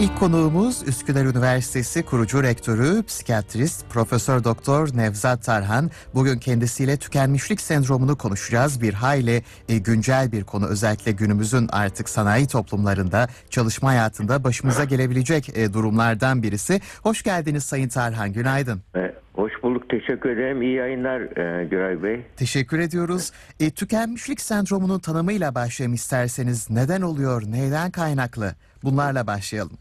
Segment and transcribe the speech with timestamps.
[0.00, 5.90] İlk konuğumuz Üsküdar Üniversitesi kurucu rektörü, psikiyatrist Profesör Doktor Nevzat Tarhan.
[6.14, 8.82] Bugün kendisiyle tükenmişlik sendromunu konuşacağız.
[8.82, 10.66] Bir hayli e, güncel bir konu.
[10.66, 16.80] Özellikle günümüzün artık sanayi toplumlarında, çalışma hayatında başımıza gelebilecek e, durumlardan birisi.
[17.02, 18.32] Hoş geldiniz Sayın Tarhan.
[18.32, 18.82] Günaydın.
[18.96, 19.90] E, Hoş bulduk.
[19.90, 20.62] Teşekkür ederim.
[20.62, 22.22] İyi yayınlar e, Güray Bey.
[22.36, 23.32] Teşekkür ediyoruz.
[23.60, 26.70] E, tükenmişlik sendromunun tanımıyla başlayalım isterseniz.
[26.70, 27.42] Neden oluyor?
[27.46, 28.54] Neyden kaynaklı?
[28.82, 29.78] Bunlarla başlayalım.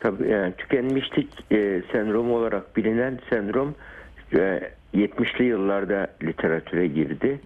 [0.00, 3.74] Tabii yani tükenmişlik e, sendromu olarak bilinen sendrom
[4.32, 7.40] e, 70'li yıllarda literatüre girdi.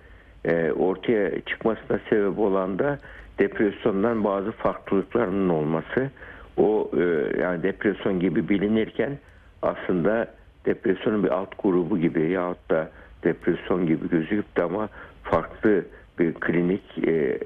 [0.45, 2.99] E, ortaya çıkmasına sebep olan da
[3.39, 6.11] depresyondan bazı farklılıklarının olması.
[6.57, 7.03] O e,
[7.41, 9.19] yani depresyon gibi bilinirken
[9.63, 10.35] aslında
[10.67, 12.91] depresyonun bir alt grubu gibi yahut da
[13.25, 14.89] depresyon gibi gözüküp de ama
[15.23, 15.85] farklı
[16.19, 17.39] bir klinik e,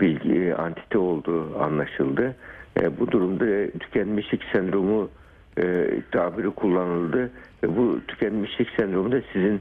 [0.00, 2.34] bilgi e, antite olduğu anlaşıldı.
[2.76, 5.10] E, bu durumda e, tükenmişlik sendromu
[5.58, 7.30] e, tabiri kullanıldı.
[7.62, 9.60] Ve bu tükenmişlik sendromu da sizin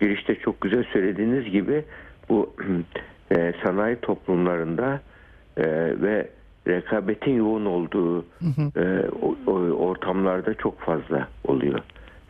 [0.00, 1.84] girişte çok güzel söylediğiniz gibi
[2.28, 2.54] bu
[3.36, 5.00] e, sanayi toplumlarında
[5.56, 5.64] e,
[6.02, 6.28] ve
[6.66, 8.24] rekabetin yoğun olduğu
[8.76, 11.80] e, o, o, ortamlarda çok fazla oluyor.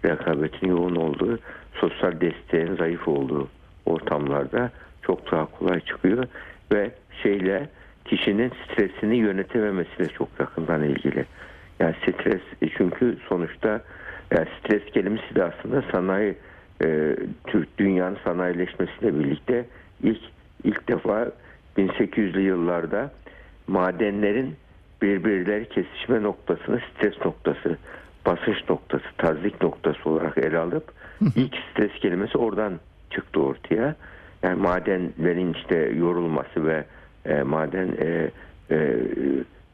[0.05, 1.39] Rekabetin yoğun olduğu,
[1.73, 3.49] sosyal desteğin zayıf olduğu
[3.87, 4.71] ortamlarda
[5.03, 6.25] çok daha kolay çıkıyor.
[6.73, 6.91] Ve
[7.23, 7.69] şeyle
[8.09, 11.25] kişinin stresini yönetememesiyle çok yakından ilgili.
[11.81, 13.81] Yani stres e, çünkü sonuçta
[14.31, 16.35] yani stres kelimesi de aslında sanayi
[16.83, 19.67] e, Türk dünyanın sanayileşmesiyle birlikte
[20.03, 20.21] ilk
[20.65, 21.33] ilk defa
[21.79, 23.13] 1800'lü yıllarda
[23.67, 24.57] madenlerin
[25.03, 27.79] birbirleri kesişme noktasını stres noktası
[28.27, 30.93] basınç noktası, tazik noktası olarak ele alıp
[31.37, 33.95] ilk stres kelimesi oradan çıktı ortaya.
[34.43, 36.85] Yani madenlerin işte yorulması ve
[37.29, 38.31] e, maden e,
[38.71, 38.99] e,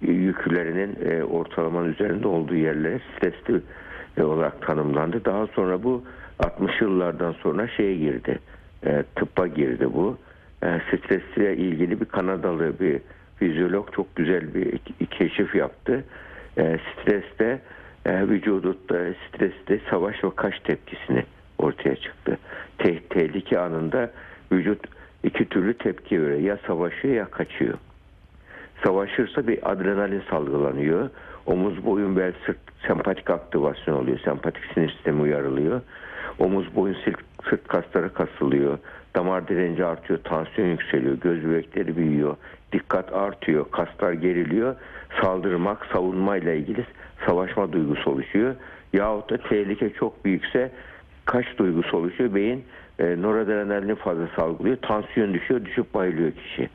[0.01, 3.61] yüklerinin e, ortalamanın üzerinde olduğu yerlere stresli
[4.17, 5.25] e, olarak tanımlandı.
[5.25, 6.05] Daha sonra bu
[6.39, 8.39] 60 yıllardan sonra şeye girdi.
[8.87, 10.19] E, tıbba girdi bu.
[10.63, 13.01] E, stresle ilgili bir Kanadalı bir
[13.37, 14.79] fizyolog çok güzel bir
[15.11, 16.05] keşif yaptı.
[16.59, 17.61] E, streste
[18.07, 18.97] e, vücudutta
[19.29, 21.25] streste savaş ve kaç tepkisini
[21.59, 22.39] ortaya çıktı.
[22.79, 24.11] Te tehlike anında
[24.53, 24.87] vücut
[25.25, 26.41] iki türlü tepki veriyor.
[26.41, 27.75] Ya savaşıyor ya kaçıyor.
[28.85, 31.11] Savaşırsa bir adrenalin salgılanıyor.
[31.47, 34.19] Omuz, boyun ve sırt sempatik aktivasyon oluyor.
[34.19, 35.81] Sempatik sinir sistemi uyarılıyor.
[36.39, 37.21] Omuz, boyun, sırt,
[37.51, 38.79] sırt kasları kasılıyor.
[39.17, 42.37] Damar direnci artıyor, tansiyon yükseliyor, göz bebekleri büyüyor,
[42.73, 44.77] dikkat artıyor, kaslar geriliyor.
[45.23, 46.85] Saldırmak, savunmayla ilgili
[47.27, 48.55] savaşma duygusu oluşuyor.
[48.93, 50.71] Yahut da tehlike çok büyükse
[51.25, 52.35] kaç duygusu oluşuyor.
[52.35, 52.65] Beyin
[52.99, 54.77] e, noradrenalini fazla salgılıyor.
[54.77, 56.69] Tansiyon düşüyor, düşüp bayılıyor kişi.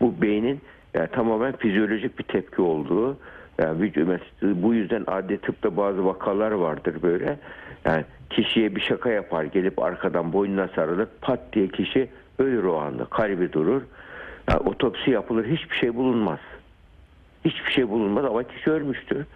[0.00, 0.60] Bu beynin
[0.94, 3.16] yani tamamen fizyolojik bir tepki olduğu.
[3.58, 7.38] Yani vücut, bu yüzden adli tıpta bazı vakalar vardır böyle.
[7.84, 13.04] Yani kişiye bir şaka yapar gelip arkadan boynuna sarılır pat diye kişi ölür o anda
[13.04, 13.82] kalbi durur.
[14.50, 16.38] Yani otopsi yapılır hiçbir şey bulunmaz.
[17.44, 19.26] Hiçbir şey bulunmaz ama kişi ölmüştür.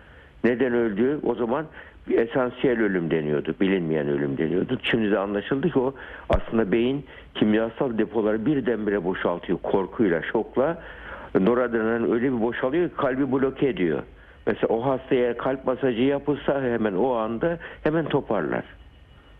[0.45, 1.21] Neden öldü?
[1.23, 1.67] O zaman
[2.11, 3.55] esansiyel ölüm deniyordu.
[3.61, 4.79] Bilinmeyen ölüm deniyordu.
[4.83, 5.95] Şimdi de anlaşıldı ki o
[6.29, 7.05] aslında beyin
[7.35, 10.83] kimyasal depoları birdenbire boşaltıyor korkuyla, şokla.
[11.41, 14.03] Noradrenalin öyle bir boşalıyor ki kalbi bloke ediyor.
[14.47, 18.65] Mesela o hastaya kalp masajı yapılsa hemen o anda hemen toparlar.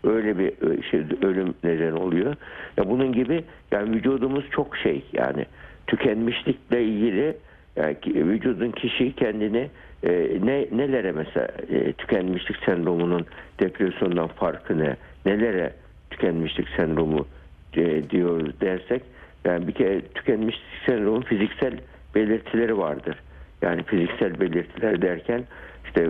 [0.03, 2.35] Öyle bir e, şey ölüm neden oluyor.
[2.77, 5.45] Ya bunun gibi yani vücudumuz çok şey yani
[5.87, 7.37] tükenmişlikle ilgili
[7.75, 9.69] yani vücudun kişi kendini
[10.03, 13.25] e, ne nelere mesela e, tükenmişlik sendromunun
[13.59, 14.97] depresyondan farkı ne?
[15.25, 15.73] Nelere
[16.09, 17.27] tükenmişlik sendromu
[17.73, 19.01] e, diyoruz dersek
[19.45, 21.73] yani bir kere tükenmişlik sendromun fiziksel
[22.15, 23.19] belirtileri vardır.
[23.61, 25.43] Yani fiziksel belirtiler derken
[25.85, 26.09] işte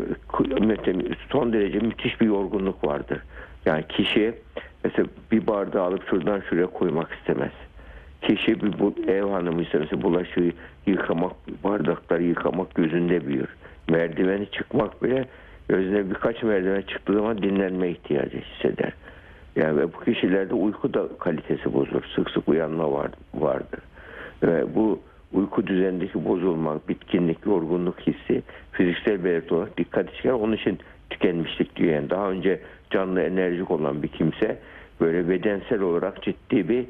[1.32, 3.20] son derece müthiş bir yorgunluk vardır.
[3.66, 4.34] Yani kişi
[4.84, 7.52] mesela bir bardağı alıp şuradan şuraya koymak istemez.
[8.24, 10.52] Kişi bir bu, ev hanımı mesela bulaşığı
[10.86, 11.32] yıkamak,
[11.64, 13.50] bardakları yıkamak gözünde büyür.
[13.90, 15.26] Merdiveni çıkmak bile
[15.70, 18.94] gözüne birkaç merdiven çıktığı zaman dinlenme ihtiyacı hisseder.
[19.56, 22.04] Yani ve bu kişilerde uyku da kalitesi bozulur.
[22.16, 23.80] Sık sık uyanma var, vardır.
[24.44, 25.00] Ve bu
[25.34, 30.32] uyku düzenindeki bozulma, bitkinlik, yorgunluk hissi fiziksel belirti olarak dikkat çıkar.
[30.32, 31.94] Onun için tükenmişlik diyor.
[31.94, 32.60] Yani daha önce
[32.90, 34.60] canlı enerjik olan bir kimse
[35.02, 36.86] böyle bedensel olarak ciddi bir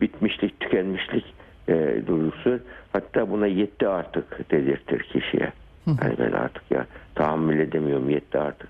[0.00, 1.24] bitmişlik, tükenmişlik
[1.68, 2.58] e, duygusu.
[2.92, 5.52] Hatta buna yetti artık dedirtir kişiye.
[5.86, 8.68] Yani ben artık ya tahammül edemiyorum yetti artık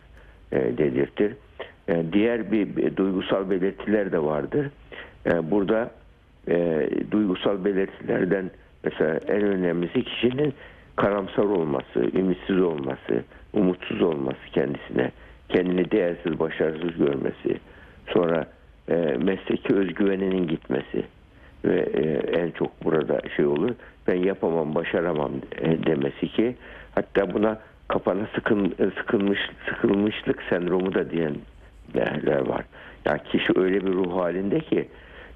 [0.53, 1.35] e, dedirtir.
[1.89, 4.71] E, diğer bir, bir duygusal belirtiler de vardır.
[5.27, 5.91] E, burada
[6.49, 8.51] e, duygusal belirtilerden
[8.85, 10.55] mesela en önemlisi kişinin
[10.97, 15.11] karamsar olması, ümitsiz olması, umutsuz olması kendisine,
[15.49, 17.61] kendini değersiz, başarısız görmesi,
[18.07, 18.47] sonra
[18.91, 21.05] e, mesleki özgüveninin gitmesi
[21.65, 22.03] ve e,
[22.41, 23.71] en çok burada şey olur,
[24.07, 26.57] ben yapamam, başaramam e, demesi ki,
[26.95, 27.59] hatta buna
[27.89, 29.39] kapana sıkın, sıkılmış,
[29.69, 32.65] sıkılmışlık sendromu da diyenler var.
[33.05, 34.89] Yani kişi öyle bir ruh halinde ki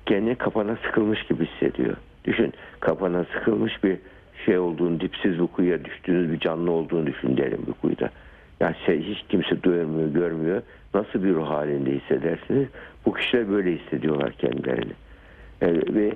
[0.06, 1.96] kendini kapana sıkılmış gibi hissediyor.
[2.24, 3.98] Düşün kapana sıkılmış bir
[4.46, 8.10] şey olduğunu, dipsiz bir kuyuya düştüğünüz bir canlı olduğunu düşün derim bir kuyuda.
[8.60, 10.62] Yani şey, hiç kimse duymuyor, görmüyor.
[10.94, 12.69] Nasıl bir ruh halinde hissedersiniz?
[13.06, 14.93] Bu kişiler böyle hissediyorlar kendilerini.
[15.62, 16.12] E, ve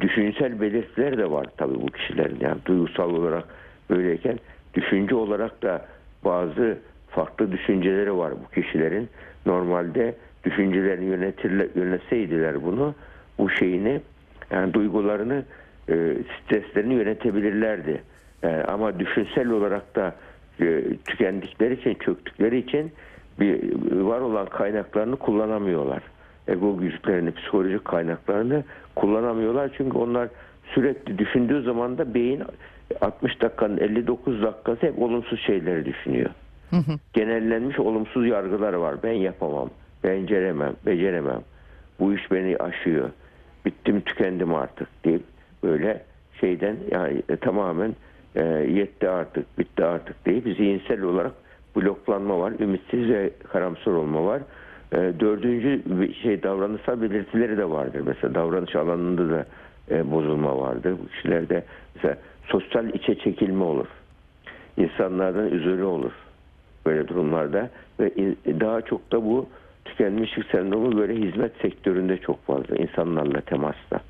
[0.00, 2.38] düşünsel belirtiler de var tabii bu kişilerin.
[2.40, 3.44] Yani duygusal olarak
[3.90, 4.38] böyleyken
[4.74, 5.86] düşünce olarak da
[6.24, 6.78] bazı
[7.08, 9.08] farklı düşünceleri var bu kişilerin.
[9.46, 12.94] Normalde düşüncelerini yönetirler, yönetseydiler bunu
[13.38, 14.00] bu şeyini
[14.50, 15.44] yani duygularını
[15.88, 18.02] e, streslerini yönetebilirlerdi.
[18.42, 20.14] E, ama düşünsel olarak da
[20.60, 22.92] e, tükendikleri için, çöktükleri için
[23.40, 26.02] bir var olan kaynaklarını kullanamıyorlar.
[26.48, 28.64] Ego güçlerini, psikolojik kaynaklarını
[28.96, 29.70] kullanamıyorlar.
[29.76, 30.28] Çünkü onlar
[30.74, 32.42] sürekli düşündüğü zaman da beyin
[33.00, 36.30] 60 dakikanın 59 dakikası hep olumsuz şeyleri düşünüyor.
[37.12, 38.94] Genellenmiş olumsuz yargılar var.
[39.02, 39.70] Ben yapamam,
[40.04, 41.40] beceremem, beceremem.
[42.00, 43.10] Bu iş beni aşıyor.
[43.64, 45.22] Bittim, tükendim artık deyip
[45.62, 46.02] böyle
[46.40, 47.94] şeyden yani tamamen
[48.34, 51.32] e, yetti artık, bitti artık deyip zihinsel olarak
[51.76, 54.42] bloklanma var, ümitsiz ve karamsar olma var.
[54.92, 55.82] E, dördüncü
[56.22, 58.02] şey davranışsal belirtileri de vardır.
[58.06, 59.46] Mesela davranış alanında da
[59.90, 60.94] e, bozulma vardır.
[61.02, 62.16] Bu kişilerde mesela
[62.46, 63.86] sosyal içe çekilme olur.
[64.76, 66.12] İnsanlardan üzülü olur
[66.86, 69.48] böyle durumlarda ve in- daha çok da bu
[69.84, 74.00] tükenmişlik sendromu böyle hizmet sektöründe çok fazla insanlarla temasta.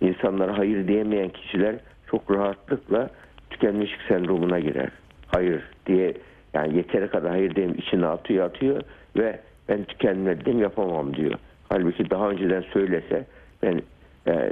[0.00, 1.74] İnsanlara hayır diyemeyen kişiler
[2.10, 3.10] çok rahatlıkla
[3.50, 4.88] tükenmişlik sendromuna girer.
[5.26, 6.14] Hayır diye
[6.54, 8.82] yani yeteri kadar hayır diyeyim içine atıyor atıyor
[9.16, 11.34] ve ben tükenmedim yapamam diyor.
[11.68, 13.24] Halbuki daha önceden söylese
[13.62, 13.82] ben
[14.26, 14.50] e,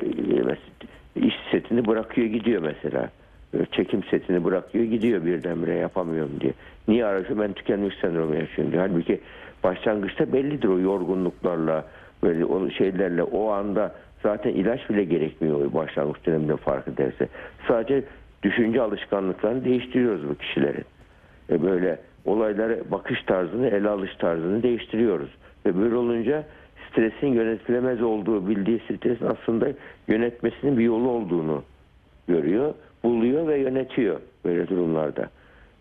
[1.17, 3.11] iş setini bırakıyor gidiyor mesela.
[3.55, 6.53] E, Çekim setini bırakıyor gidiyor birdenbire yapamıyorum diye.
[6.89, 8.89] Niye aracı ben tükenmiş sendromu yaşıyorum diyor.
[8.89, 9.21] Halbuki
[9.65, 11.85] başlangıçta bellidir o yorgunluklarla
[12.23, 17.29] böyle o şeylerle o anda zaten ilaç bile gerekmiyor başlangıç döneminde fark ederse.
[17.69, 18.05] Sadece
[18.43, 20.85] düşünce alışkanlıklarını değiştiriyoruz bu kişilerin.
[21.51, 25.31] E böyle olaylara bakış tarzını, ele alış tarzını değiştiriyoruz.
[25.67, 26.45] Ve böyle olunca
[26.91, 29.69] stresin yönetilemez olduğu, bildiği stresin aslında
[30.09, 31.63] yönetmesinin bir yolu olduğunu
[32.29, 35.31] görüyor, buluyor ve yönetiyor böyle durumlarda.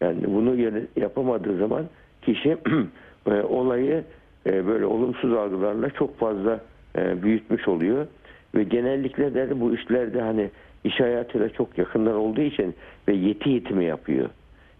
[0.01, 0.55] Yani bunu
[0.95, 1.85] yapamadığı zaman
[2.21, 2.57] kişi
[3.27, 4.03] e, olayı
[4.45, 6.59] e, böyle olumsuz algılarla çok fazla
[6.95, 8.07] büyütmüş oluyor
[8.55, 10.49] ve genellikle de bu işlerde hani
[10.83, 12.75] iş hayatıyla çok yakından olduğu için
[13.07, 14.29] ve yeti yetimi yapıyor.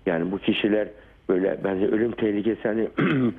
[0.05, 0.87] Yani bu kişiler
[1.29, 2.87] böyle bence ölüm tehlikesi hani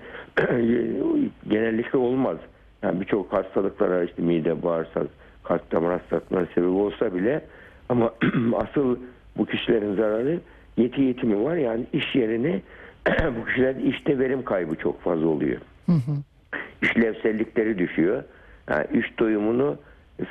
[1.49, 2.37] genellikle olmaz.
[2.83, 5.07] Yani birçok hastalıklara işte mide, bağırsak,
[5.45, 7.41] kalp damar hastalıklarına sebep olsa bile
[7.89, 8.13] ama
[8.57, 8.97] asıl
[9.37, 10.41] bu kişilerin zararı
[10.77, 11.57] yeti yetimi var.
[11.57, 12.63] Yani iş yerini
[13.41, 15.61] bu kişilerde işte verim kaybı çok fazla oluyor.
[16.83, 18.23] İşlevsellikleri düşüyor.
[18.71, 19.77] Yani iş doyumunu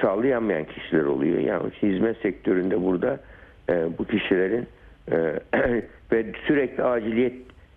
[0.01, 1.37] sağlayamayan kişiler oluyor.
[1.37, 3.19] Yani hizmet sektöründe burada
[3.69, 4.67] e, bu kişilerin
[5.11, 5.39] e,
[6.15, 7.33] ve sürekli aciliyet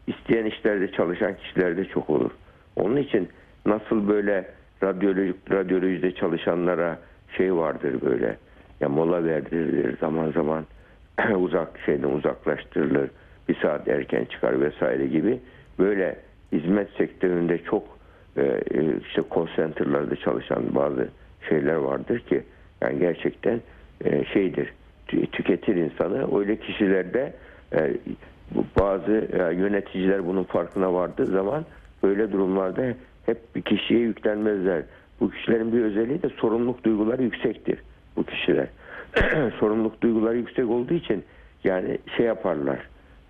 [0.06, 2.30] isteyen işlerde çalışan kişiler de çok olur.
[2.76, 3.28] Onun için
[3.66, 4.44] nasıl böyle
[4.82, 6.98] radyolojik radyolojide çalışanlara
[7.36, 8.36] şey vardır böyle
[8.80, 10.66] ya mola verdirilir zaman zaman
[11.36, 13.10] uzak şeyden uzaklaştırılır
[13.48, 15.40] bir saat erken çıkar vesaire gibi
[15.78, 16.16] böyle
[16.52, 17.98] hizmet sektöründe çok
[18.36, 19.46] e, e, işte call
[20.24, 21.08] çalışan bazı
[21.48, 22.42] şeyler vardır ki
[22.82, 23.60] yani gerçekten
[24.04, 24.72] e, şeydir
[25.08, 27.32] tü- tüketir insanı öyle kişilerde
[28.78, 31.64] bazı e, yöneticiler bunun farkına vardığı zaman
[32.02, 32.94] böyle durumlarda
[33.26, 34.82] hep bir kişiye yüklenmezler.
[35.20, 37.78] Bu kişilerin bir özelliği de sorumluluk duyguları yüksektir
[38.16, 38.66] bu kişiler.
[39.60, 41.24] sorumluluk duyguları yüksek olduğu için
[41.64, 42.78] yani şey yaparlar.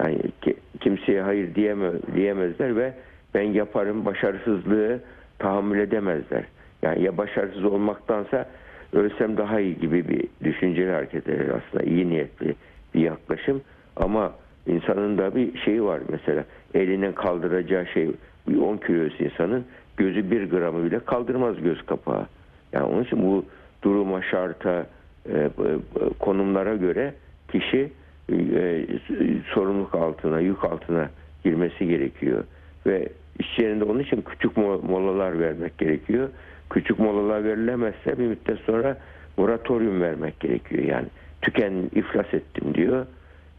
[0.01, 2.93] Yani ki- kimseye hayır diyeme, diyemezler ve
[3.35, 5.01] ben yaparım başarısızlığı
[5.39, 6.45] tahammül edemezler.
[6.83, 8.49] Yani ya başarısız olmaktansa
[8.93, 12.55] ölsem daha iyi gibi bir düşünceyle hareket eder aslında iyi niyetli
[12.95, 13.63] bir yaklaşım
[14.01, 14.33] ama
[14.67, 18.11] insanın da bir şeyi var mesela elinden kaldıracağı şey
[18.49, 19.65] bir 10 kilosu insanın
[19.97, 22.27] gözü bir gramı bile kaldırmaz göz kapağı.
[22.73, 23.45] Yani onun için bu
[23.83, 24.87] duruma şarta
[25.33, 25.49] e, e,
[26.19, 27.15] konumlara göre
[27.53, 27.93] kişi
[28.33, 28.87] e,
[29.55, 31.11] sorumluluk altına yük altına
[31.45, 32.45] girmesi gerekiyor
[32.87, 36.29] ve iş yerinde onun için küçük mo- molalar vermek gerekiyor.
[36.71, 38.97] Küçük molalar verilemezse bir müddet sonra
[39.37, 40.83] moratorium vermek gerekiyor.
[40.83, 41.07] Yani
[41.43, 43.07] tüken iflas ettim diyor.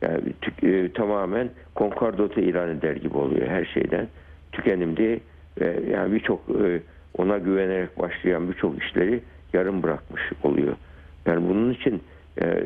[0.02, 4.08] Yani tük- e, tamamen konkordata ilan eder gibi oluyor her şeyden.
[4.52, 5.20] Tükenimde
[5.62, 6.82] e, yani birçok e,
[7.18, 9.22] ona güvenerek başlayan birçok işleri
[9.54, 10.76] yarım bırakmış oluyor.
[11.26, 12.02] Yani bunun için
[12.42, 12.64] e,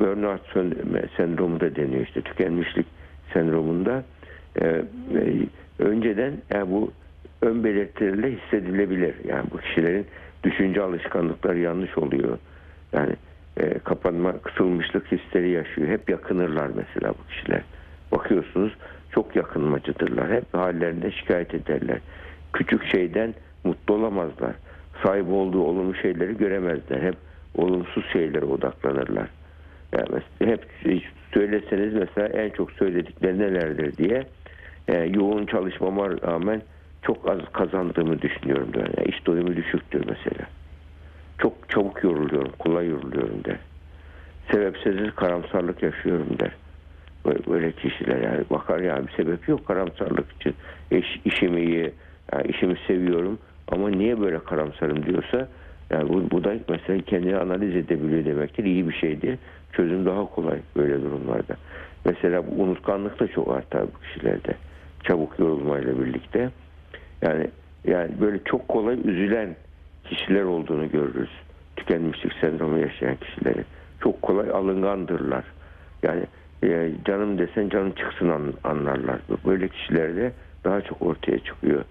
[0.00, 0.40] burnout
[1.16, 2.86] sendromu da deniyor işte tükenmişlik
[3.32, 4.04] sendromunda
[4.60, 4.82] e, e,
[5.78, 6.92] önceden yani bu
[7.42, 9.14] ön belirtilerle hissedilebilir.
[9.28, 10.06] Yani bu kişilerin
[10.44, 12.38] düşünce alışkanlıkları yanlış oluyor.
[12.92, 13.12] Yani
[13.56, 15.88] e, kapanma, kısılmışlık hisleri yaşıyor.
[15.88, 17.62] Hep yakınırlar mesela bu kişiler.
[18.12, 18.72] Bakıyorsunuz
[19.10, 20.32] çok yakınmacıdırlar.
[20.32, 21.98] Hep hallerinde şikayet ederler.
[22.52, 23.34] Küçük şeyden
[23.64, 24.54] mutlu olamazlar.
[25.02, 27.02] Sahip olduğu olumlu şeyleri göremezler.
[27.02, 27.16] Hep
[27.54, 29.28] olumsuz şeylere odaklanırlar.
[29.92, 30.66] Yani hep
[31.34, 34.26] söyleseniz mesela en çok söyledikleri nelerdir diye
[34.88, 36.62] e, yoğun çalışmama rağmen
[37.02, 38.70] çok az kazandığımı düşünüyorum.
[38.76, 40.46] Yani iş doyumu düşüktür mesela.
[41.38, 43.58] Çok çabuk yoruluyorum, kolay yoruluyorum der.
[44.52, 46.52] Sebepsiz karamsarlık yaşıyorum der.
[47.26, 50.54] Böyle, böyle kişiler yani bakar yani bir sebep yok karamsarlık için.
[50.90, 51.92] İş, işimi iyi,
[52.32, 53.38] yani işimi seviyorum
[53.68, 55.48] ama niye böyle karamsarım diyorsa
[55.90, 58.64] yani bu, bu da mesela kendini analiz edebiliyor demektir.
[58.64, 59.38] iyi bir şeydir.
[59.72, 61.56] Çözüm daha kolay böyle durumlarda.
[62.04, 64.54] Mesela bu unutkanlık da çok artar bu kişilerde.
[65.04, 66.50] Çabuk yorulmayla birlikte.
[67.22, 67.50] Yani
[67.84, 69.56] yani böyle çok kolay üzülen
[70.14, 71.30] kişiler olduğunu görürüz.
[71.76, 73.64] Tükenmişlik sendromu yaşayan kişileri.
[74.00, 75.44] Çok kolay alıngandırlar.
[76.02, 76.22] Yani
[76.64, 79.20] e, canım desen canım çıksın an- anlarlar.
[79.46, 80.32] Böyle kişilerde
[80.64, 81.84] daha çok ortaya çıkıyor.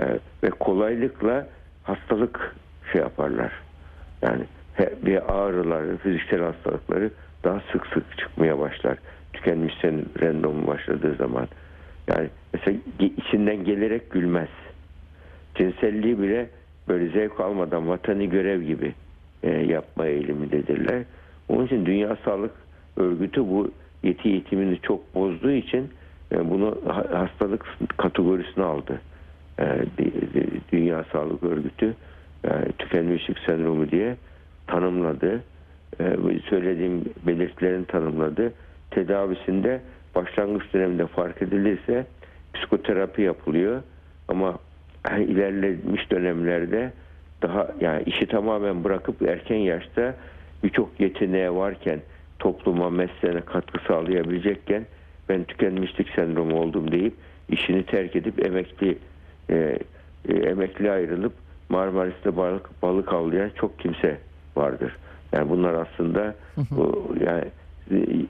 [0.00, 0.04] E,
[0.42, 1.46] ve kolaylıkla
[1.82, 2.56] hastalık
[2.92, 3.52] şey yaparlar.
[4.22, 4.44] Yani
[5.02, 7.10] bir ağrıları, fiziksel hastalıkları
[7.44, 8.98] daha sık sık çıkmaya başlar.
[9.32, 9.74] Tükenmiş
[10.20, 11.48] sendromu başladığı zaman.
[12.08, 14.48] Yani mesela içinden gelerek gülmez.
[15.54, 16.50] Cinselliği bile
[16.90, 18.94] böyle zevk almadan vatanı görev gibi
[19.42, 21.02] e, yapma eğilimindedirler.
[21.48, 22.50] Onun için Dünya Sağlık
[22.96, 23.70] Örgütü bu
[24.02, 25.90] yeti eğitimini çok bozduğu için
[26.32, 27.66] e, bunu ha- hastalık
[27.96, 29.00] kategorisine aldı.
[29.58, 31.94] E, Dü- Dü- Dünya Sağlık Örgütü
[32.44, 34.16] e, tükenmişlik sendromu diye
[34.66, 35.42] tanımladı.
[36.00, 36.16] E,
[36.50, 38.52] söylediğim belirtilerini tanımladı.
[38.90, 39.80] Tedavisinde
[40.14, 42.06] başlangıç döneminde fark edilirse
[42.54, 43.82] psikoterapi yapılıyor
[44.28, 44.58] ama
[45.18, 46.92] ilerlemiş dönemlerde
[47.42, 50.14] daha yani işi tamamen bırakıp erken yaşta
[50.64, 52.00] birçok yeteneğe varken
[52.38, 54.86] topluma mesleğine katkı sağlayabilecekken
[55.28, 57.14] ben tükenmişlik sendromu oldum deyip
[57.48, 58.98] işini terk edip emekli
[59.50, 59.78] e,
[60.28, 61.32] e, emekli ayrılıp
[61.68, 64.18] Marmaris'te balık balık avlayan çok kimse
[64.56, 64.96] vardır.
[65.32, 66.34] Yani bunlar aslında
[66.78, 67.44] o, yani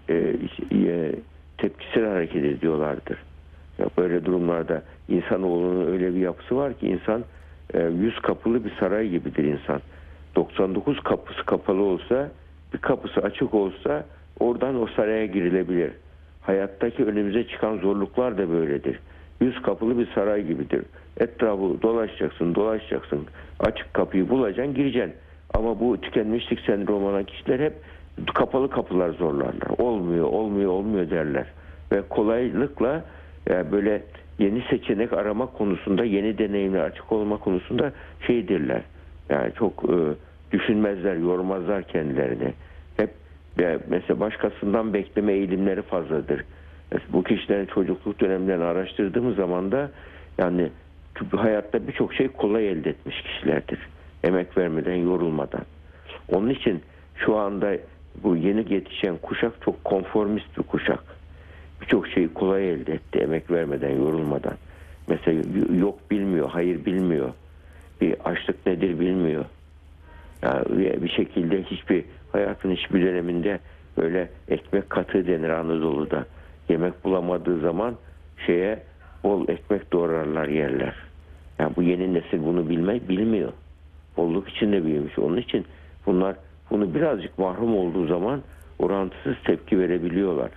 [0.09, 0.37] e,
[0.73, 1.13] e,
[1.59, 3.19] tepkisel hareket ediyorlardır.
[3.99, 7.25] Böyle durumlarda insanoğlunun öyle bir yapısı var ki insan
[7.75, 9.81] e, yüz kapılı bir saray gibidir insan.
[10.37, 12.31] 99 kapısı kapalı olsa
[12.75, 14.05] bir kapısı açık olsa
[14.41, 15.91] oradan o saraya girilebilir.
[16.43, 19.01] Hayattaki önümüze çıkan zorluklar da böyledir.
[19.41, 20.83] Yüz kapılı bir saray gibidir.
[21.17, 23.27] Etrafı dolaşacaksın, dolaşacaksın.
[23.61, 25.15] Açık kapıyı bulacaksın, gireceksin.
[25.55, 27.73] Ama bu tükenmişlik sendromu olan kişiler hep
[28.35, 29.79] kapalı kapılar zorlarlar.
[29.79, 31.47] Olmuyor, olmuyor, olmuyor derler.
[31.93, 33.05] Ve kolaylıkla
[33.49, 34.03] yani böyle
[34.39, 37.93] yeni seçenek arama konusunda, yeni deneyimler açık olma konusunda
[38.27, 38.83] şeydirler.
[39.29, 39.97] Yani çok e,
[40.53, 42.53] düşünmezler, yormazlar kendilerini.
[42.97, 43.11] Hep
[43.61, 46.45] e, mesela başkasından bekleme eğilimleri fazladır.
[46.93, 49.91] Mesela bu kişilerin çocukluk dönemlerini araştırdığımız zaman da
[50.39, 50.71] yani
[51.37, 53.79] hayatta birçok şey kolay elde etmiş kişilerdir.
[54.25, 55.63] Emek vermeden, yorulmadan.
[56.29, 56.83] Onun için
[57.17, 57.77] şu anda
[58.23, 61.20] bu yeni yetişen kuşak çok konformist bir kuşak.
[61.81, 64.55] Birçok şeyi kolay elde etti emek vermeden, yorulmadan.
[65.09, 65.43] Mesela
[65.79, 67.33] yok bilmiyor, hayır bilmiyor.
[68.01, 69.45] Bir açlık nedir bilmiyor.
[70.43, 70.65] Yani
[71.03, 73.61] bir şekilde hiçbir hayatın hiçbir döneminde
[73.97, 76.27] böyle ekmek katı denir Anadolu'da.
[76.69, 77.95] Yemek bulamadığı zaman
[78.47, 78.83] şeye
[79.25, 80.95] bol ekmek doğrarlar yerler.
[81.59, 83.53] Yani bu yeni nesil bunu bilmek bilmiyor.
[84.17, 85.19] Bolluk içinde büyümüş.
[85.19, 85.65] Onun için
[86.07, 86.37] bunlar
[86.71, 88.43] bunu birazcık mahrum olduğu zaman
[88.79, 90.51] orantısız tepki verebiliyorlar.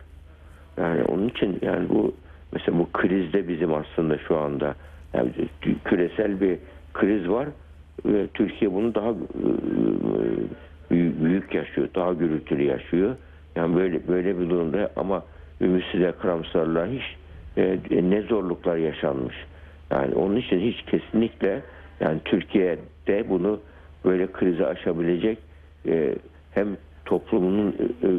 [0.78, 2.14] Yani onun için yani bu
[2.52, 4.76] mesela bu krizde bizim aslında şu anda
[5.14, 5.32] yani
[5.86, 6.58] küresel bir
[6.94, 7.48] kriz var
[8.06, 9.14] ve Türkiye bunu daha
[10.92, 13.16] büyük yaşıyor, daha gürültülü yaşıyor.
[13.56, 15.24] Yani böyle böyle bir durumda ama
[15.62, 17.18] ümitsiz karamsarlar hiç
[17.58, 19.36] e, ne zorluklar yaşanmış.
[19.92, 21.62] Yani onun için hiç kesinlikle
[22.00, 23.60] yani Türkiye'de bunu
[24.06, 25.38] böyle krizi aşabilecek
[25.88, 26.16] e,
[26.52, 28.12] hem toplumunun e, e,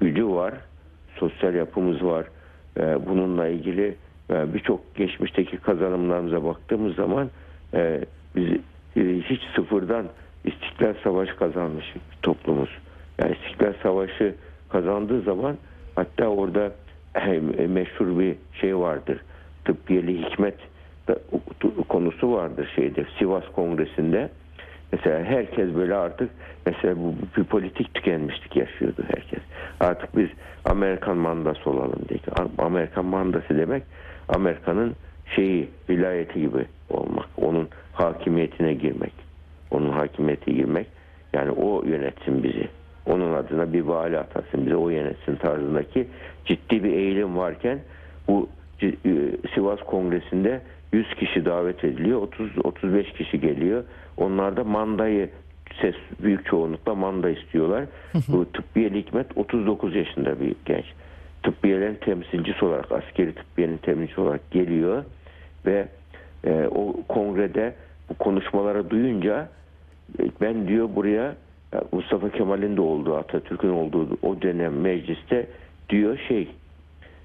[0.00, 0.54] gücü var,
[1.16, 2.26] sosyal yapımız var.
[2.80, 3.96] E, bununla ilgili
[4.30, 7.30] e, birçok geçmişteki kazanımlarımıza baktığımız zaman
[7.74, 8.00] e,
[8.36, 8.48] biz
[8.96, 10.06] e, hiç sıfırdan
[10.44, 12.70] İstiklal Savaşı kazanmış toplumuz.
[13.18, 14.34] Yani İstiklal Savaşı
[14.68, 15.56] kazandığı zaman
[15.96, 16.72] Hatta orada
[17.68, 19.20] meşhur bir şey vardır.
[19.64, 20.54] Tıbbiyeli hikmet
[21.88, 24.28] konusu vardır şeyde Sivas Kongresi'nde.
[24.92, 26.30] Mesela herkes böyle artık
[26.66, 29.40] mesela bu bir politik tükenmişlik yaşıyordu herkes.
[29.80, 30.28] Artık biz
[30.64, 32.20] Amerikan mandası olalım diye.
[32.58, 33.82] Amerikan mandası demek
[34.28, 34.96] Amerika'nın
[35.34, 37.26] şeyi vilayeti gibi olmak.
[37.36, 39.12] Onun hakimiyetine girmek.
[39.70, 40.86] Onun hakimiyeti girmek.
[41.32, 42.68] Yani o yönetsin bizi.
[43.06, 46.08] Onun adına bir vali atasın bize o yönetsin tarzındaki
[46.44, 47.78] ciddi bir eğilim varken
[48.28, 48.48] bu
[48.82, 48.92] e,
[49.54, 50.60] Sivas Kongresi'nde
[50.96, 52.22] 100 kişi davet ediliyor.
[52.22, 53.84] 30 35 kişi geliyor.
[54.16, 55.30] Onlar da mandayı
[55.80, 57.84] ses büyük çoğunlukla manda istiyorlar.
[58.28, 60.84] Bu tıbbiyeli hikmet 39 yaşında bir genç.
[61.42, 65.04] Tıbbiyelerin temsilcisi olarak askeri tıbbiyenin temsilcisi olarak geliyor
[65.66, 65.88] ve
[66.44, 67.74] e, o kongrede
[68.08, 69.48] bu konuşmaları duyunca
[70.18, 71.34] e, ben diyor buraya
[71.72, 75.46] ya Mustafa Kemal'in de olduğu Atatürk'ün olduğu o dönem mecliste
[75.88, 76.48] diyor şey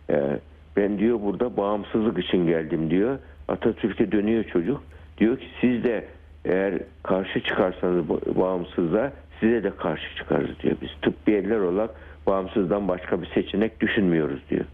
[0.10, 0.40] e,
[0.78, 3.20] ben diyor burada bağımsızlık için geldim diyor.
[3.48, 4.84] Atatürk'e dönüyor çocuk.
[5.18, 6.06] Diyor ki siz de
[6.46, 10.76] eğer karşı çıkarsanız bağımsızlığa size de karşı çıkarız diyor.
[10.82, 11.90] Biz tıbbiyeler olarak
[12.28, 14.66] bağımsızdan başka bir seçenek düşünmüyoruz diyor.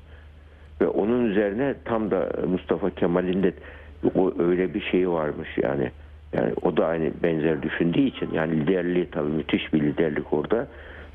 [0.81, 3.53] Ve onun üzerine tam da Mustafa Kemal'in de
[4.15, 5.91] o öyle bir şeyi varmış yani.
[6.33, 10.67] Yani o da aynı benzer düşündüğü için yani liderliği tabii müthiş bir liderlik orada.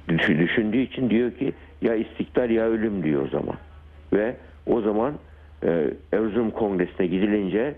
[0.08, 3.56] Düş- Düşündüğü için diyor ki ya istiklal ya ölüm diyor o zaman.
[4.12, 5.12] Ve o zaman
[5.64, 7.74] e, Erzurum Kongresi'ne gidilince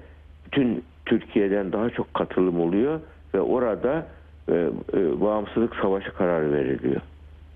[0.46, 3.00] bütün Türkiye'den daha çok katılım oluyor
[3.34, 4.06] ve orada
[4.48, 4.52] e,
[4.94, 7.00] e, bağımsızlık savaşı kararı veriliyor.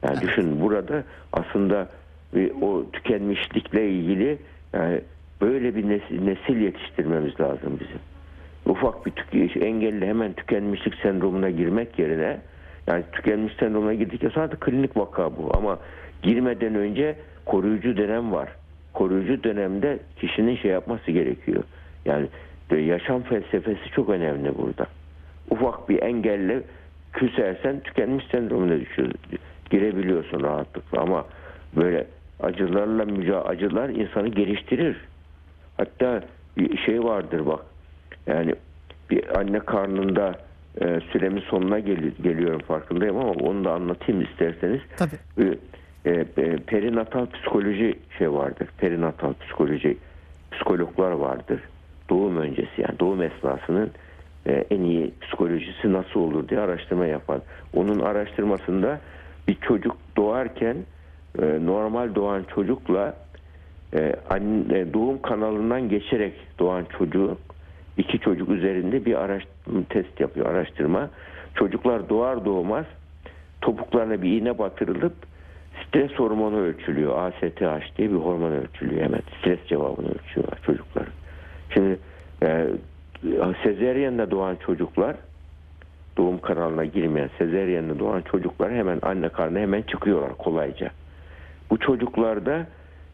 [0.03, 1.89] Yani düşün burada aslında
[2.35, 4.39] bir o tükenmişlikle ilgili
[4.73, 5.01] yani
[5.41, 7.99] böyle bir nesil, nesil yetiştirmemiz lazım bizim.
[8.67, 12.41] Ufak bir tük- engelli hemen tükenmişlik sendromuna girmek yerine
[12.87, 15.79] yani tükenmiş sendromuna girdikçe zaten klinik vaka bu ama
[16.23, 17.17] girmeden önce
[17.47, 18.49] koruyucu dönem var.
[19.03, 21.63] Koruyucu dönemde kişinin şey yapması gerekiyor.
[22.05, 22.27] Yani
[22.87, 24.87] yaşam felsefesi çok önemli burada.
[25.51, 26.63] Ufak bir engelle
[27.13, 29.11] küsersen tükenmiş sendromuna düşüyor.
[29.71, 31.25] Girebiliyorsun rahatlıkla ama
[31.77, 32.07] böyle
[32.41, 34.97] acılarla mücadele acılar insanı geliştirir.
[35.77, 36.23] Hatta
[36.57, 37.61] bir şey vardır bak.
[38.27, 38.55] Yani
[39.11, 40.39] bir anne karnında
[40.81, 44.81] e, süremin sonuna gel- geliyorum farkındayım ama onu da anlatayım isterseniz.
[44.97, 45.49] Tabii.
[45.49, 45.55] E,
[46.09, 48.69] e, e, perinatal psikoloji şey vardır.
[48.79, 49.97] Perinatal psikoloji
[50.53, 51.61] psikologlar vardır.
[52.11, 53.91] Doğum öncesi yani doğum esnasının
[54.47, 57.43] e, en iyi psikolojisi nasıl olur diye araştırma yapan.
[57.75, 59.01] Onun araştırmasında
[59.49, 60.77] bir çocuk doğarken
[61.43, 63.15] e, normal doğan çocukla
[63.95, 67.39] e, anne, doğum kanalından geçerek doğan çocuğu
[67.97, 71.11] iki çocuk üzerinde bir araştırma test yapıyor araştırma.
[71.55, 72.85] Çocuklar doğar doğmaz
[73.61, 75.15] topuklarına bir iğne batırılıp
[75.89, 77.19] stres hormonu ölçülüyor.
[77.19, 79.21] ASTH diye bir hormon ölçülüyor hemen.
[79.41, 81.07] Stres cevabını ölçüyorlar çocuklar.
[81.75, 81.99] Şimdi
[82.43, 82.67] e,
[83.63, 85.17] sezeryenle doğan çocuklar
[86.17, 90.91] doğum kanalına girmeyen sezeryenle doğan çocuklar hemen anne karnına hemen çıkıyorlar kolayca.
[91.71, 92.67] Bu çocuklarda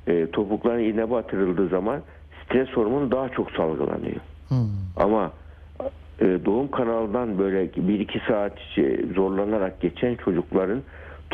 [0.07, 2.01] e, topuklarına iğne batırıldığı zaman
[2.45, 4.21] stres hormonu daha çok salgılanıyor.
[4.49, 4.69] Hmm.
[4.97, 5.33] Ama
[6.21, 10.83] e, doğum kanalından böyle 1-2 saat şey, zorlanarak geçen çocukların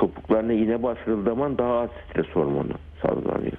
[0.00, 3.52] topuklarına iğne basıldığı zaman daha az stres hormonu salgılanıyor.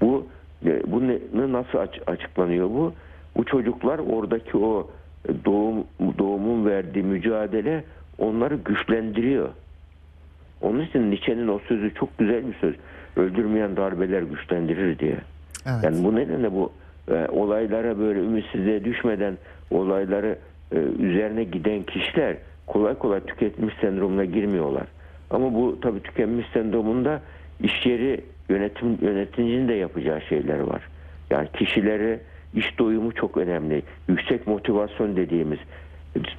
[0.00, 0.26] Bu
[0.66, 1.18] e, bu ne,
[1.52, 2.92] nasıl aç- açıklanıyor bu?
[3.36, 4.90] Bu çocuklar oradaki o
[5.44, 5.84] doğum
[6.18, 7.84] doğumun verdiği mücadele
[8.18, 9.48] onları güçlendiriyor.
[10.62, 12.74] Onun için Nietzsche'nin o sözü çok güzel bir söz.
[13.16, 15.16] Öldürmeyen darbeler güçlendirir diye.
[15.66, 15.84] Evet.
[15.84, 16.72] Yani bu nedenle bu
[17.10, 19.38] e, olaylara böyle ümitsizliğe düşmeden
[19.70, 20.38] olayları
[20.72, 24.86] e, üzerine giden kişiler kolay kolay tüketmiş sendromuna girmiyorlar.
[25.30, 27.22] Ama bu tabii tükenmiş sendromunda
[27.60, 30.88] iş yeri yönetim yöneticinin de yapacağı şeyler var.
[31.30, 32.20] Yani kişileri
[32.54, 33.82] iş doyumu çok önemli.
[34.08, 35.58] Yüksek motivasyon dediğimiz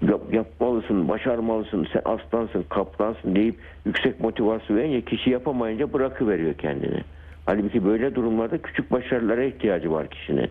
[0.02, 7.02] yap- yapmalısın, başarmalısın, sen aslansın, kaplansın deyip yüksek motivasyon verince kişi yapamayınca bırakıveriyor kendini.
[7.46, 10.50] Halbuki böyle durumlarda küçük başarılara ihtiyacı var kişinin.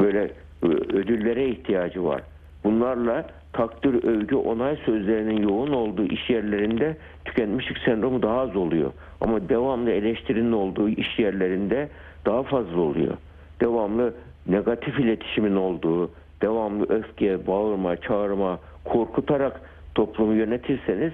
[0.00, 0.30] Böyle
[0.62, 2.22] ö, ödüllere ihtiyacı var.
[2.64, 8.92] Bunlarla takdir, övgü, onay sözlerinin yoğun olduğu iş yerlerinde tükenmişlik sendromu daha az oluyor.
[9.20, 11.88] Ama devamlı eleştirinin olduğu iş yerlerinde
[12.26, 13.14] daha fazla oluyor.
[13.60, 14.14] Devamlı
[14.46, 16.10] negatif iletişimin olduğu,
[16.42, 19.60] devamlı öfke, bağırma, çağırma, korkutarak
[19.94, 21.12] toplumu yönetirseniz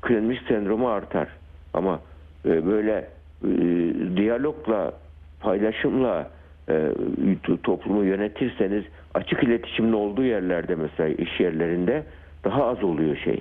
[0.00, 1.28] klinik sendromu artar.
[1.74, 2.00] Ama
[2.46, 3.08] e, böyle
[3.44, 3.48] e,
[4.16, 4.92] diyalogla,
[5.40, 6.30] paylaşımla
[7.62, 12.02] toplumu yönetirseniz açık iletişimin olduğu yerlerde mesela iş yerlerinde
[12.44, 13.40] daha az oluyor şey.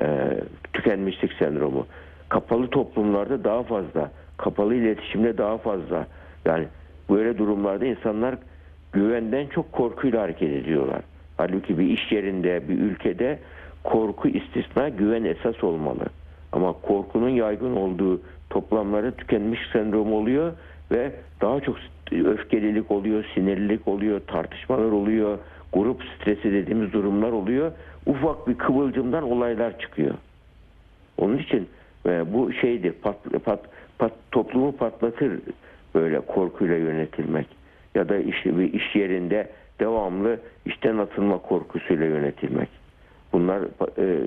[0.00, 0.30] E,
[0.72, 1.86] tükenmişlik sendromu.
[2.28, 4.10] Kapalı toplumlarda daha fazla.
[4.36, 6.06] kapalı iletişimde daha fazla.
[6.44, 6.66] Yani
[7.10, 8.34] böyle durumlarda insanlar
[8.92, 11.00] güvenden çok korkuyla hareket ediyorlar.
[11.36, 13.38] Halbuki bir iş yerinde, bir ülkede
[13.84, 16.04] korku istisna, güven esas olmalı.
[16.52, 20.52] Ama korkunun yaygın olduğu toplamları tükenmiş sendrom oluyor
[20.90, 21.76] ve daha çok
[22.12, 25.38] öfkelilik oluyor, sinirlilik oluyor, tartışmalar oluyor,
[25.72, 27.72] grup stresi dediğimiz durumlar oluyor.
[28.06, 30.14] Ufak bir kıvılcımdan olaylar çıkıyor.
[31.18, 31.68] Onun için
[32.06, 33.60] e, bu şeydir, pat, pat,
[33.98, 35.32] pat, toplumu patlatır
[35.94, 37.46] böyle korkuyla yönetilmek.
[37.94, 39.48] Ya da işte bir iş yerinde
[39.80, 42.68] devamlı işten atılma korkusuyla yönetilmek.
[43.32, 43.62] Bunlar
[43.98, 44.20] e,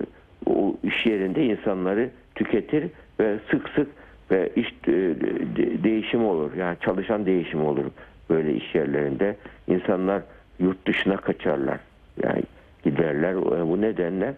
[0.46, 3.88] o iş yerinde insanları tüketir ve sık sık
[4.32, 6.54] ve iş e, de- değişim olur.
[6.54, 7.86] Yani çalışan değişim olur
[8.30, 9.36] böyle iş yerlerinde.
[9.68, 10.22] İnsanlar
[10.60, 11.80] yurt dışına kaçarlar.
[12.24, 12.44] Yani
[12.84, 13.32] giderler.
[13.34, 14.34] E, Bu nedenle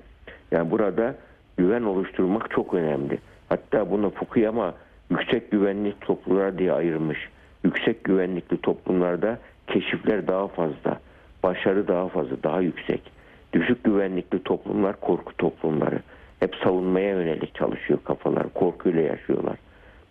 [0.52, 1.16] yani burada
[1.58, 3.18] güven oluşturmak çok önemli.
[3.50, 4.74] Hatta bunu Fukuyama
[5.10, 7.30] yüksek güvenlik toplumlar diye ayırmış.
[7.64, 11.00] Yüksek güvenlikli toplumlarda keşifler daha fazla,
[11.44, 13.12] başarı daha fazla, daha yüksek.
[13.54, 16.00] Düşük güvenlikli toplumlar korku toplumları.
[16.40, 19.56] Hep savunmaya yönelik çalışıyor kafalar, korkuyla yaşıyorlar.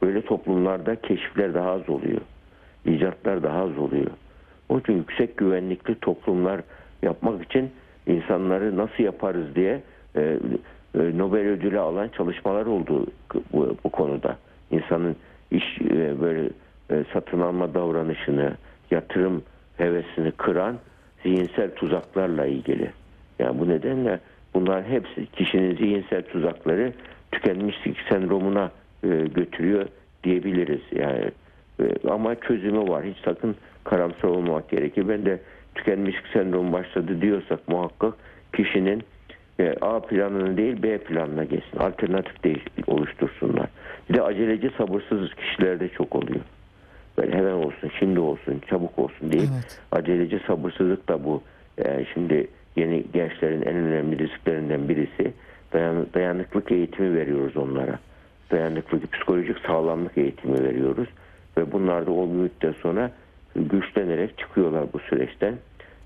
[0.02, 2.20] Böyle toplumlarda keşifler daha az oluyor.
[2.84, 4.10] icatlar daha az oluyor.
[4.68, 6.60] Onun için yüksek güvenlikli toplumlar
[7.02, 7.70] yapmak için
[8.06, 9.82] insanları nasıl yaparız diye
[10.16, 10.38] e, e,
[11.18, 13.06] Nobel ödülü alan çalışmalar oldu
[13.52, 14.36] bu, bu konuda.
[14.70, 15.16] İnsanın
[15.50, 16.50] iş e, böyle
[16.90, 18.52] e, satın alma davranışını,
[18.90, 19.42] yatırım
[19.76, 20.76] hevesini kıran
[21.22, 22.90] zihinsel tuzaklarla ilgili.
[23.38, 24.20] Yani bu nedenle
[24.54, 26.92] bunlar hepsi kişinin zihinsel tuzakları
[27.32, 28.70] tükenmişlik sendromuna
[29.04, 29.86] e, götürüyor
[30.24, 30.80] diyebiliriz.
[30.92, 31.30] Yani
[31.80, 33.04] e, ama çözümü var.
[33.04, 35.08] Hiç sakın karamsar olmamak gerekir.
[35.08, 35.40] Ben de
[35.74, 38.14] tükenmişlik sendromu başladı diyorsak muhakkak
[38.56, 39.02] kişinin
[39.60, 41.78] e, A planını değil B planına geçsin.
[41.78, 43.66] Alternatif değiş oluştursunlar.
[44.10, 46.40] Bir de aceleci sabırsız kişilerde çok oluyor.
[47.18, 49.80] Böyle hemen olsun, şimdi olsun, çabuk olsun deyip Evet.
[49.92, 51.42] aceleci sabırsızlık da bu.
[51.84, 55.32] E, şimdi yeni gençlerin en önemli risklerinden birisi
[55.72, 57.98] dayan, dayanıklık eğitimi veriyoruz onlara.
[58.50, 61.08] Dayanıklık, psikolojik sağlamlık eğitimi veriyoruz.
[61.58, 63.10] Ve bunlar da o müddet sonra
[63.56, 65.54] güçlenerek çıkıyorlar bu süreçten.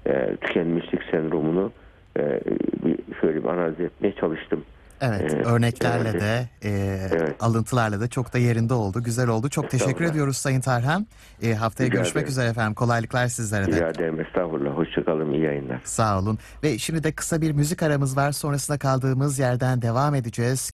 [0.06, 1.72] E, tükenmişlik sendromunu
[2.18, 2.40] e,
[2.84, 4.64] bir şöyle bir analiz etmeye çalıştım.
[5.04, 6.20] Evet, Evet, örneklerle evet.
[6.20, 6.70] de, e,
[7.12, 7.36] Evet.
[7.40, 9.02] alıntılarla da çok da yerinde oldu.
[9.02, 9.48] Güzel oldu.
[9.48, 11.06] Çok teşekkür ediyoruz Sayın Tarhan.
[11.42, 12.28] E, haftaya Rica görüşmek ederim.
[12.32, 12.74] üzere efendim.
[12.74, 13.76] Kolaylıklar sizlere de.
[13.76, 14.20] Rica ederim.
[14.20, 14.70] Estağfurullah.
[14.76, 15.32] Hoşçakalın.
[15.32, 15.80] iyi yayınlar.
[15.84, 16.38] Sağ olun.
[16.62, 18.32] Ve şimdi de kısa bir müzik aramız var.
[18.32, 20.70] Sonrasında kaldığımız yerden devam edeceğiz.